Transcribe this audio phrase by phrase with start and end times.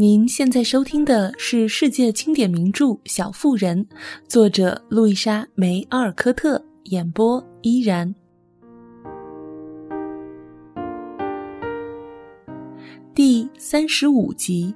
[0.00, 3.84] 您现在收听的是世界经典名著《小妇人》，
[4.28, 8.14] 作者路易莎·梅·阿尔科特，演播依然。
[13.12, 14.72] 第三十五集，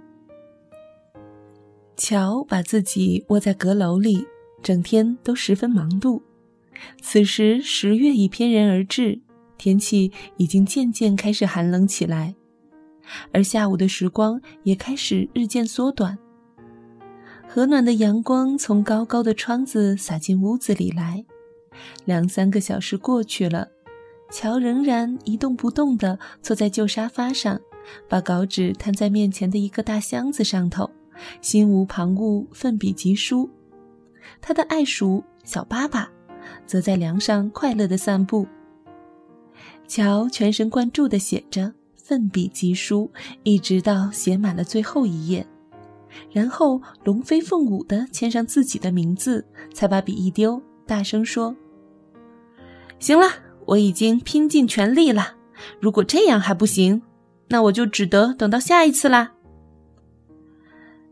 [1.97, 4.27] 乔把自己窝在阁楼里，
[4.61, 6.21] 整天都十分忙碌。
[7.01, 9.21] 此时十月已翩然而至，
[9.57, 12.35] 天气已经渐渐开始寒冷起来。
[13.33, 16.19] 而下午的时光也开始日渐缩短。
[17.49, 21.25] 和暖的阳光从高高的窗子洒进屋子里来。
[22.05, 23.69] 两三个小时过去了，
[24.31, 27.61] 乔仍然一动不动地坐在旧沙发上，
[28.09, 30.91] 把稿纸摊在面前的一个大箱子上头，
[31.41, 33.51] 心无旁骛，奋笔疾书。
[34.41, 36.11] 他的爱鼠小巴巴，
[36.65, 38.47] 则在梁上快乐地散步。
[39.87, 41.75] 乔全神贯注地写着。
[42.13, 43.11] 奋笔疾书，
[43.43, 45.47] 一直到写满了最后一页，
[46.31, 51.57] 然后龙飞凤舞地签上自己的名字，才把笔一丢，大声说
[53.01, 53.27] ：“行了，
[53.65, 55.37] 我已经拼尽全力了。
[55.81, 57.01] 如果这样还不行，
[57.49, 59.33] 那我就只得等到下一次啦。”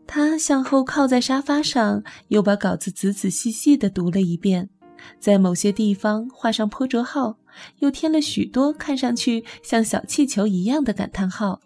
[0.05, 4.69] 他向后靠在沙发上，又把稿子仔仔细细地读了一遍，
[5.17, 7.37] 在某些地方画上破折号。
[7.79, 11.61] 又添了许多看上去像小气球一样的感叹号，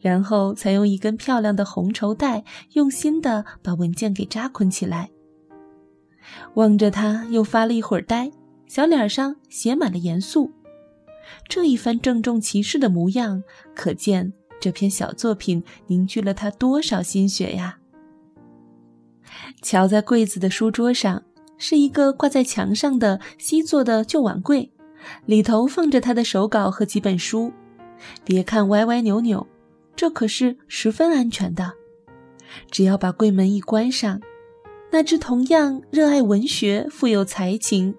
[0.00, 5.10] 然后才用一根漂亮的红绸带用心地把文件给扎捆起来。
[6.54, 8.30] 望着他，又发了一会儿呆，
[8.66, 10.50] 小脸上写满了严肃。
[11.48, 13.42] 这一番郑重其事的模样，
[13.74, 17.78] 可见这篇小作品凝聚了他多少心血呀！
[19.62, 21.22] 瞧在柜子的书桌上，
[21.58, 24.70] 是一个挂在墙上的锡做的旧碗柜。
[25.26, 27.52] 里头放着他的手稿和几本书，
[28.24, 29.46] 别看歪歪扭扭，
[29.96, 31.72] 这可是十分安全的。
[32.70, 34.20] 只要把柜门一关上，
[34.92, 37.94] 那只同样热爱文学、富有才情，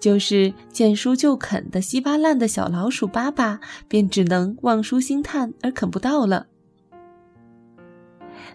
[0.00, 6.46] 就是见书就啃的稀巴烂的小老鼠巴巴，便只能望书兴叹而啃不到了。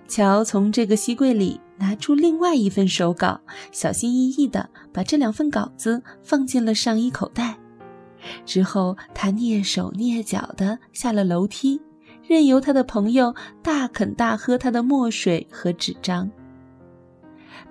[0.07, 3.39] 乔从这个西柜里拿出另外一份手稿，
[3.71, 7.57] 小心翼翼地把这两份稿子放进了上衣口袋。
[8.45, 11.81] 之后，他蹑手蹑脚地下了楼梯，
[12.23, 16.29] 任由他的朋友大啃大喝他的墨水和纸张。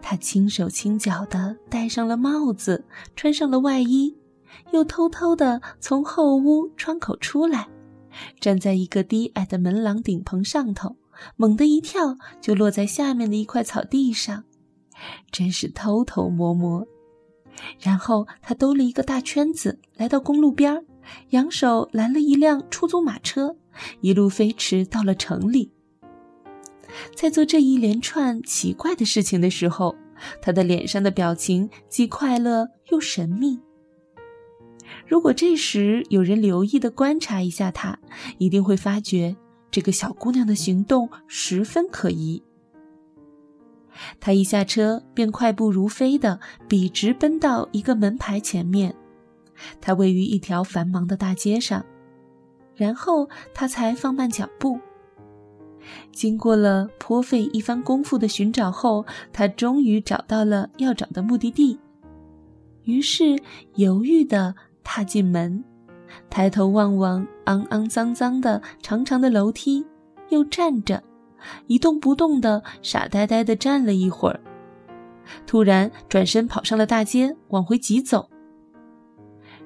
[0.01, 2.85] 他轻手轻脚地戴上了帽子，
[3.17, 4.15] 穿上了外衣，
[4.73, 7.69] 又偷偷地从后屋窗口出来，
[8.39, 10.97] 站在一个低矮的门廊顶棚上头，
[11.37, 14.45] 猛地一跳，就落在下面的一块草地上，
[15.31, 16.87] 真是偷偷摸摸。
[17.81, 20.85] 然后他兜了一个大圈子，来到公路边儿，
[21.31, 23.57] 扬手拦了一辆出租马车，
[24.01, 25.73] 一路飞驰到了城里。
[27.17, 29.97] 在做这一连串奇怪的事情的时候，
[30.41, 33.59] 他的脸上的表情既快乐又神秘。
[35.07, 37.99] 如果这时有人留意的观察一下他，
[38.39, 39.35] 一定会发觉
[39.71, 42.43] 这个小姑娘的行动十分可疑。
[44.21, 48.95] 他一下车，便快步如飞地笔直奔到一个门牌前面。
[49.81, 51.85] 它位于一条繁忙的大街上，
[52.75, 54.79] 然后他才放慢脚步。
[56.13, 61.79] 经过了颇费一番功夫的寻找后，他终于找到了要找的目的地。
[62.83, 63.39] 于是
[63.77, 65.63] 犹豫地踏进门，
[66.29, 69.87] 抬头望望肮肮脏脏的长长的楼梯，
[70.31, 71.03] 又站着。
[71.67, 74.41] 一动不动的，傻呆呆的站了一会儿，
[75.47, 78.29] 突然转身跑上了大街，往回急走。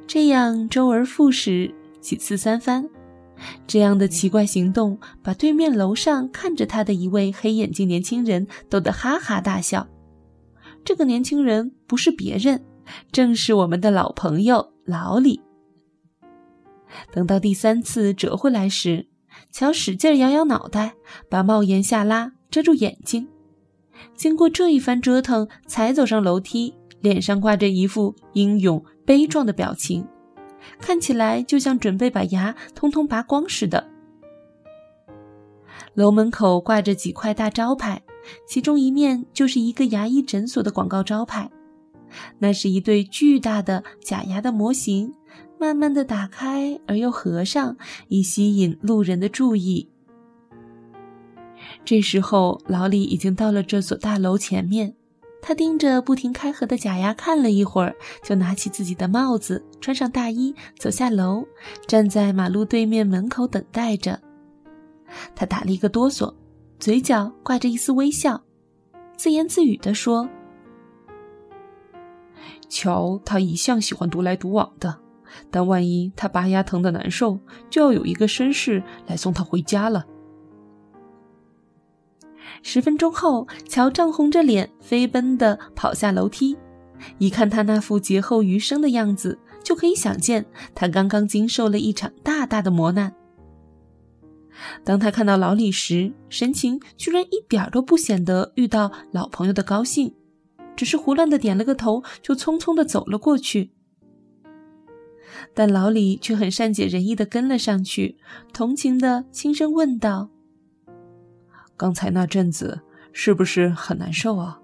[0.06, 2.88] 这样周而复始，几次三番，
[3.66, 9.86] 这样的奇怪行动把对面楼上看着他的一位黑眼镜年轻人逗得哈哈大笑。
[10.84, 12.64] 这个年轻人不是别人，
[13.12, 15.42] 正是我们的老朋友老李。
[17.12, 19.07] 等到第三次折回来时，
[19.50, 20.94] 乔使劲摇摇脑袋，
[21.28, 23.28] 把帽檐下拉，遮住眼睛。
[24.14, 30.06] 经过这一番折腾，才走上楼梯，脸上挂着一副英勇悲壮的表情，
[30.78, 33.88] 看起来就像准备把牙通通拔光似的。
[35.94, 38.00] 楼门口挂着几块大招牌，
[38.46, 41.50] 其中一面就是一个牙医诊所的广告招牌，
[42.38, 45.12] 那是一对巨大的假牙的模型。
[45.58, 47.76] 慢慢的打开而又合上，
[48.08, 49.88] 以吸引路人的注意。
[51.84, 54.94] 这时候，老李已经到了这所大楼前面。
[55.40, 61.46] 他盯着不停开合的假牙看了一会儿，就拿起自己的帽子，穿上大衣，走下楼，
[61.86, 64.20] 站在马路对面门口等待着。
[65.34, 66.34] 他打了一个哆嗦，
[66.78, 68.42] 嘴角挂着一丝微笑，
[69.16, 70.28] 自言自语地说
[72.68, 74.98] ：“乔，他一向喜欢独来独往的，
[75.50, 77.38] 但万一他拔牙疼的难受，
[77.70, 80.06] 就要有一个绅士来送他回家了。”
[82.62, 86.56] 十分钟后，乔涨红着脸飞奔地跑下楼梯。
[87.18, 90.44] 一看他那副劫后余生的样子，就可以想见
[90.74, 93.14] 他刚刚经受了一场大大的磨难。
[94.82, 100.12] 当他看到老李时，神情居然一点都不显得遇到老朋友的高兴，
[100.74, 103.70] 只是胡乱的点了个头，就匆匆的走了过去。
[105.54, 108.18] 但老李却很善解人意的跟了上去，
[108.52, 110.30] 同情的轻声问道。
[111.76, 112.80] 刚才那阵子
[113.12, 114.60] 是不是很难受啊？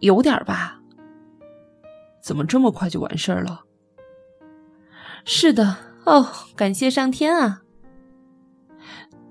[0.00, 0.80] 有点吧。
[2.22, 3.64] 怎么这么快就完事儿了？
[5.24, 7.62] 是的，哦，感谢上天啊！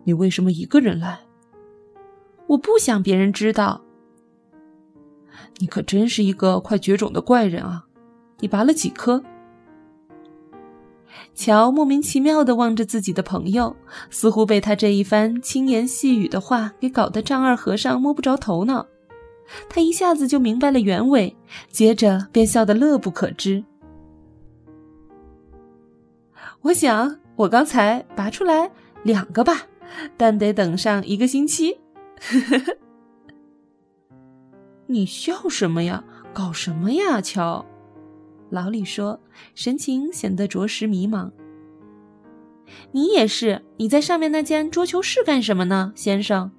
[0.06, 1.22] 你为什么一个人来？
[2.48, 3.84] 我不想别人知道。
[5.58, 7.86] 你可真是一个快绝种的怪人啊！
[8.39, 9.24] 你拔了几颗？
[11.33, 13.75] 乔莫名其妙地望着自己的朋友，
[14.09, 18.86] 似乎被他这一番轻言细语的话给搞得丈二和尚摸不着头脑。
[19.68, 21.36] 他一下子就明白了原委，
[21.71, 23.63] 接着便笑得乐不可支。
[26.62, 28.69] 我想我刚才拔出来
[29.03, 29.63] 两个吧，
[30.18, 31.80] 但得等上一个星期。
[34.88, 36.03] 你笑什么呀？
[36.33, 37.65] 搞什么呀，乔？
[38.50, 39.19] 老李说，
[39.56, 41.31] 神情显得着实迷茫。
[42.92, 46.51] 你也是，你在上面那间桌球室干什么呢，先生？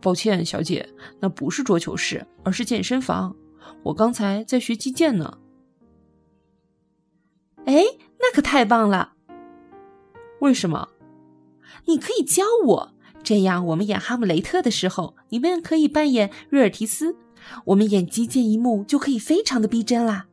[0.00, 0.88] 抱歉，小姐，
[1.20, 3.36] 那不是桌球室，而是健身房。
[3.84, 5.38] 我刚才在学击剑呢。
[7.64, 7.84] 哎，
[8.18, 9.12] 那可太棒了！
[10.40, 10.88] 为什么？
[11.86, 17.16] 你可以教我，这样我们演哈姆雷特的时候，你们可以扮演瑞尔提斯。
[17.66, 20.26] 我们演击剑一幕就可以非常的逼真啦！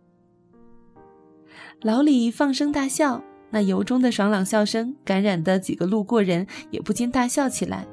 [1.82, 7.88] 老李放声大笑，那由衷的爽朗笑声感染的几个路过人也不禁大笑起来。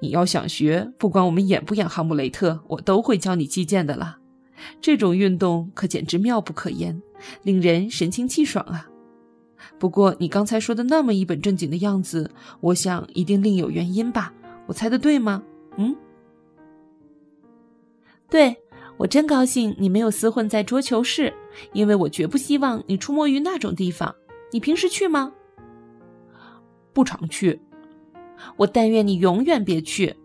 [0.00, 4.18] 你要想学，不管我们演不演哈姆雷特，我都会教你击剑的啦。
[4.80, 7.00] 这种运动可简直妙不可言，
[7.42, 8.88] 令人神清气爽啊！
[9.78, 12.30] 不过你刚才说的那么一本正经的样子，
[12.60, 14.32] 我想一定另有原因吧？
[14.66, 15.42] 我猜的对吗？
[15.78, 15.96] 嗯。
[18.32, 18.56] 对
[18.96, 21.34] 我真高兴你没有厮混在桌球室，
[21.74, 24.14] 因为我绝不希望你出没于那种地方。
[24.52, 25.30] 你平时去吗？
[26.94, 27.60] 不常去。
[28.56, 30.16] 我但愿你永远别去。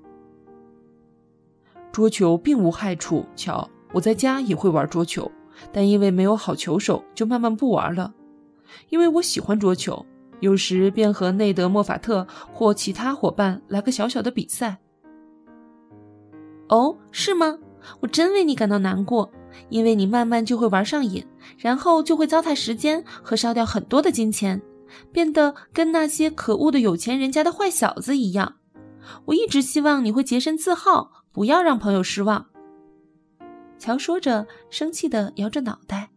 [1.91, 5.29] 桌球并无害处，瞧，我在家也会玩桌球，
[5.73, 8.13] 但因为没有好球手，就慢慢不玩了。
[8.87, 10.05] 因为我喜欢桌球，
[10.39, 14.77] 有时便和内德·莫法特或其他伙伴来个小小的比赛。
[16.69, 17.59] 哦，是吗？
[17.99, 19.31] 我真为你感到难过，
[19.69, 21.25] 因为你慢慢就会玩上瘾，
[21.57, 24.61] 然后就会糟蹋时间和烧掉很多的金钱，
[25.11, 28.55] 变得跟那些可恶的有钱人家的坏小子一样。
[29.25, 32.47] 我一直希望你会洁身自好，不要让朋友失望。
[33.79, 36.09] 乔说着，生气地摇着脑袋。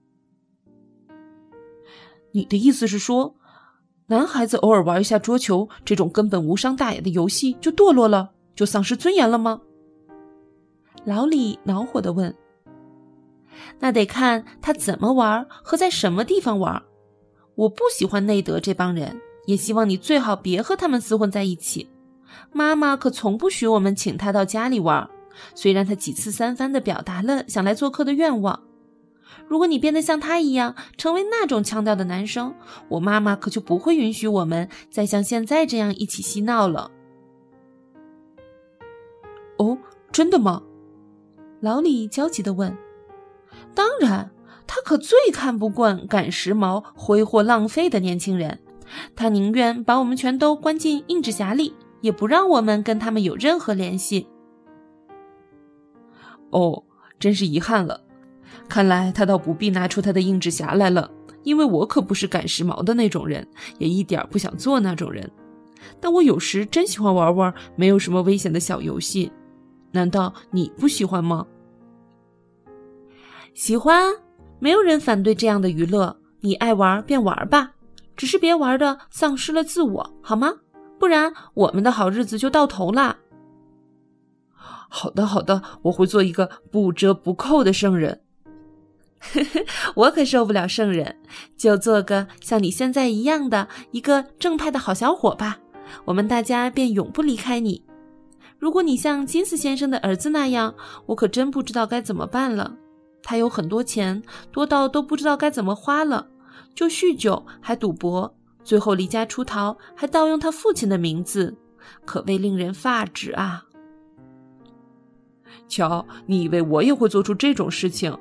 [2.33, 3.37] 你的意思是说，
[4.07, 9.61] 男孩子偶尔玩一下桌球这种根本无伤大雅的游戏就堕落了，就丧失尊严了吗？
[11.05, 12.35] 老李恼火地问
[13.81, 16.83] ：“那得看他怎么玩和在什么地方玩。
[17.55, 21.89] 我不喜欢内德这帮人，也希望你最好别和他们厮混在一起。
[22.53, 25.09] 妈妈可从不许我们请他到家里玩，
[25.55, 28.63] 虽然他几次三番地表达了想来做客的愿望。
[29.49, 32.55] 如果你变得像他一样，成为那种腔调的男生，
[32.89, 36.91] 我妈妈可就不会允许我们再像现在这样一起嬉闹了。”
[39.59, 39.77] 哦，
[40.13, 40.63] 真的吗？
[41.61, 42.77] 老李焦急地问
[43.75, 44.31] ：“当然，
[44.67, 48.61] 他可最看不惯赶时髦、挥霍浪费的年轻人。
[49.15, 54.27] 他宁愿把我们全都关进硬纸匣里，也不让我们跟他们有任何联系。”
[56.51, 56.83] 哦，
[57.19, 58.01] 真是遗憾了。
[58.69, 61.11] 看来他倒不必拿出他的硬纸匣来了，
[61.43, 63.47] 因为我可不是赶时髦的那种人，
[63.79, 65.31] 也一点不想做那种人。
[66.01, 69.31] 但我有时真喜欢玩玩没有什么危险的小游戏。
[69.93, 71.47] 难道你不喜欢吗？
[73.55, 74.13] 喜欢，
[74.59, 76.17] 没有人反对这样的娱乐。
[76.41, 77.73] 你爱玩便玩吧，
[78.17, 80.55] 只是别玩的丧失了自我，好吗？
[80.99, 83.19] 不然我们的好日子就到头啦。
[84.55, 88.23] 好的，好的，我会做一个不折不扣的圣人。
[89.95, 91.21] 我可受不了圣人，
[91.57, 95.59] 就做个像你现在一样的一个正派的好小伙吧。
[96.07, 97.85] 我们大家便永不离开你。
[98.61, 100.75] 如果你像金斯先生的儿子那样，
[101.07, 102.77] 我可真不知道该怎么办了。
[103.23, 106.29] 他有很多钱，多到都不知道该怎么花了，
[106.75, 111.57] 就酗酒，还赌博，最后离家出逃，还盗用他父亲的名字，
[112.05, 113.65] 可谓令人发指啊！
[115.67, 118.17] 瞧，你以为我也会做出这种事情？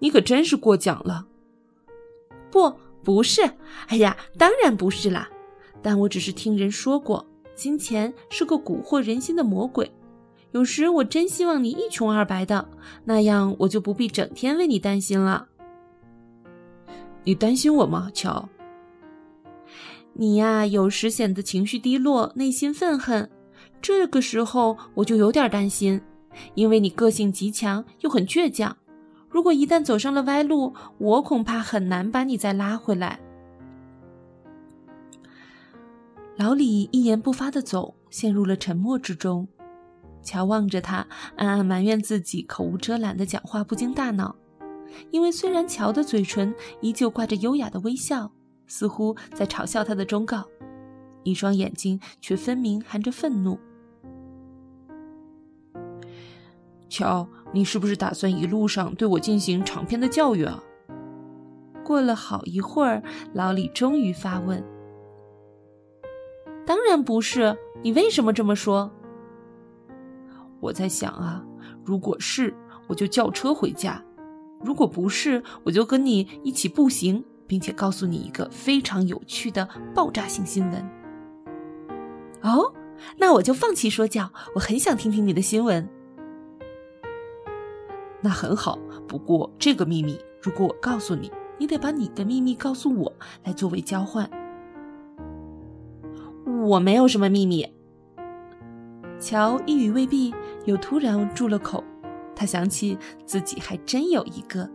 [0.00, 1.26] 你可真是过奖了。
[2.50, 3.42] 不，不是。
[3.86, 5.28] 哎呀，当然不是啦。
[5.80, 7.26] 但我只是听人说过，
[7.58, 9.90] 金钱是个蛊惑人心的魔鬼。
[10.52, 12.68] 有时我真希望你一穷二白的，
[13.04, 15.48] 那样我就不必整天为你担心了。
[17.24, 18.48] 你担心我吗，乔？
[20.12, 23.28] 你呀，有时显得情绪低落，内心愤恨，
[23.82, 26.00] 这个时候我就有点担心，
[26.54, 28.76] 因为你个性极强又很倔强。
[29.28, 33.18] 如果一旦走上了歪路，我恐怕很难把你再拉回来。
[36.38, 39.48] 老李一言不发的走，陷入了沉默之中。
[40.22, 41.04] 乔望着他，
[41.34, 44.36] 暗暗埋怨自己口无遮拦的讲话不经大脑。
[45.10, 48.30] 因为虽然乔的嘴唇依旧挂着优雅的微笑，
[48.68, 50.44] 似乎在嘲笑他的忠告，
[51.24, 53.58] 一双眼睛却分明含着愤怒。
[56.88, 60.62] 乔，你是不是打算一路上对我进行长篇的教育啊？
[61.84, 63.02] 过了好一会儿，
[63.34, 64.62] 老李终于发问
[66.68, 68.90] ：“当然不是，你为什么这么说？”
[70.60, 71.42] 我在想啊，
[71.82, 72.54] 如果是，
[72.86, 74.02] 我就叫车回家；
[74.62, 80.86] 如果不是，我就跟你一起步行，并且告诉你一个非常有趣的爆炸性新闻。
[82.42, 82.70] 哦，
[83.16, 85.88] 那我就放弃说教，我很想听听你的新闻。
[88.20, 93.10] 那很好，不过这个秘密，如果我告诉你，你得把你的秘密告诉我，
[93.44, 94.28] 来作为交换。
[96.68, 97.66] 我没有什么秘密。
[99.18, 100.34] 乔一语未毕，
[100.66, 101.82] 又突然住了口。
[102.36, 104.68] 他想起自己还真有一个。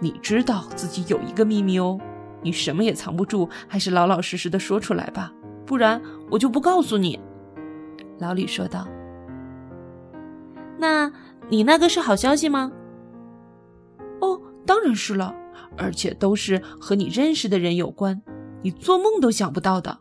[0.00, 1.96] 你知道自己有一个秘密哦，
[2.42, 5.32] 你什么也藏不住，还是老老实实的说出来吧，
[5.64, 7.18] 不然我就不告诉你。”
[8.18, 8.86] 老李说道。
[10.76, 11.10] “那
[11.48, 12.72] 你那个是好消息吗
[14.20, 15.32] ？”“哦，当然是了，
[15.76, 18.20] 而且都是和你认识的人有关，
[18.62, 19.98] 你做梦都想不到的。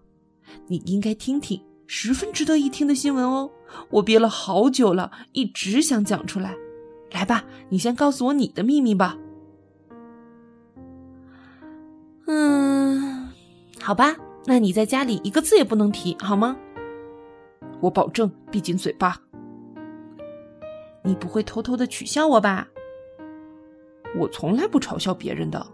[0.67, 3.49] 你应该听听。”十分值得一听的新闻哦！
[3.89, 6.53] 我憋了好久了，一直想讲出来。
[7.11, 9.17] 来吧，你先告诉我你的秘密吧。
[12.25, 13.29] 嗯，
[13.79, 16.57] 好吧，那你在家里一个字也不能提，好吗？
[17.79, 19.17] 我保证闭紧嘴巴。
[21.05, 22.67] 你不会偷偷的取笑我吧？
[24.19, 25.65] 我从来不嘲笑别人的。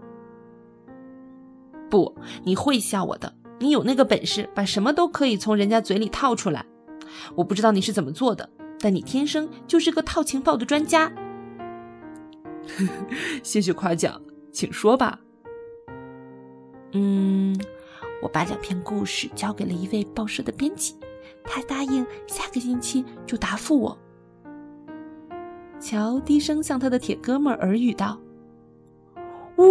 [1.94, 2.12] 不，
[2.44, 3.32] 你会笑我的。
[3.60, 6.66] 你有那个本事，把什么都可以从人家嘴里套出来。
[7.36, 11.14] 我不知道你是怎么做的，但你天生就是个套情报的专家。
[13.44, 14.20] 谢谢夸奖，
[14.52, 15.20] 请说吧。
[16.94, 17.56] 嗯，
[18.24, 20.96] 我把两篇故事交给了一位报社的编辑，
[21.44, 23.96] 他答应下个星期就答复我。
[25.80, 28.20] 乔低声向他的铁哥们耳语道：“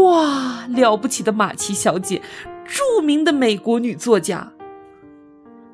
[0.00, 2.22] 哇，了不起的马奇小姐！”
[2.64, 4.50] 著名的美国女作家，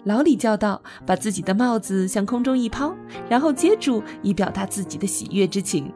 [0.05, 2.95] 老李叫道：“把自己的帽子向空中一抛，
[3.29, 5.93] 然后接住，以表达自己的喜悦之情。”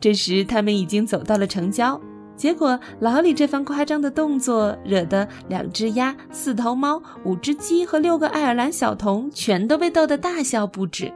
[0.00, 1.98] 这时，他们已经走到了城郊。
[2.36, 11.12] 结果，老李这番夸张的动作，惹得两只鸭、四头猫、五只鸡和六个爱尔兰小童全都被逗得大笑不止。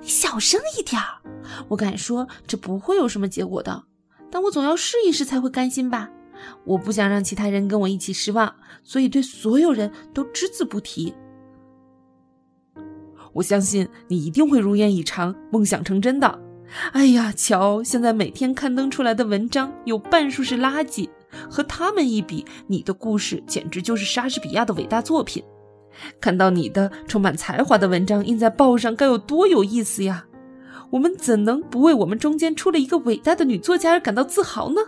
[0.00, 1.22] 你小声一点儿，
[1.68, 3.84] 我敢说这不会有什么结果的，
[4.32, 6.08] 但我总要试一试才会甘心吧。
[6.64, 11.14] 我不想让其他人跟我一起失望，所以对所有人都只字不提。
[13.34, 16.40] 我相信你一定会如愿以偿，梦想成真的。
[16.92, 21.08] 哎呀，瞧，现在每天刊登出来的文章有半数是垃圾，
[21.50, 25.44] 和他们一比，你的故事简直就是莎士比亚的伟大作品。
[26.18, 30.26] 看到你的充满才华的文章印在报上，该有多有意思呀！
[30.92, 34.80] 我们怎能不为我们中间出了一个伟大的女作家而感到自豪呢？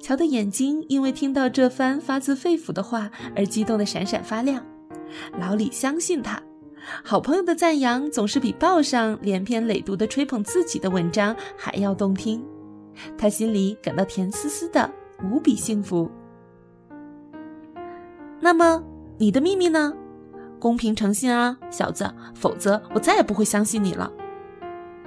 [0.00, 4.64] 乔的眼睛因为听到这番发自肺腑的话而激动得闪闪发亮。
[5.38, 6.42] 老李相信他，
[7.04, 12.42] 好朋友的赞扬总是比报上连篇累牍的吹捧自己的文章还要动听。
[13.18, 14.90] 他心里感到甜丝丝的，
[15.22, 16.10] 无比幸福。
[18.40, 18.82] 那么，
[19.18, 19.94] 你的秘密呢？
[20.62, 24.08] 公平诚信啊，小子，否则我再也不会相信你了。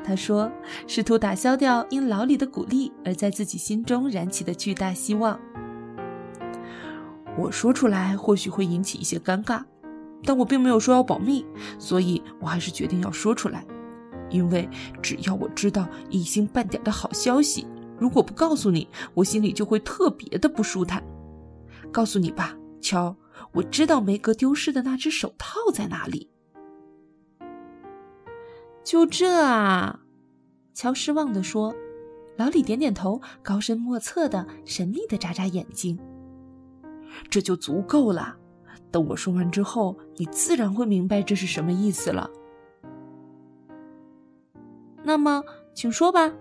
[0.03, 0.51] 他说，
[0.85, 5.39] 试图打消掉因老李的鼓励而在自己心中燃起的巨大希望。
[7.37, 9.63] 我说出来或许会引起一些尴尬，
[10.25, 11.45] 但我并没有说要保密，
[11.79, 13.65] 所以我还是决定要说出来。
[14.29, 14.69] 因为
[15.01, 17.65] 只要我知道一星半点的好消息，
[17.97, 21.01] 如果不告诉你，我心里就会特别的不舒坦。
[21.93, 23.15] 告诉你吧，乔，
[23.53, 26.29] 我知道梅格丢失的那只手套在哪里。
[28.83, 30.01] 就这啊，
[30.73, 31.73] 乔失望地说。
[32.37, 35.97] 老李点点头，高深莫测的、神秘的眨眨眼睛。
[37.29, 38.35] 这就足够了。
[38.91, 42.29] 等我说完之后，你自然会明白这是什么意思了。
[45.01, 45.41] 那么，
[45.73, 46.33] 请说吧。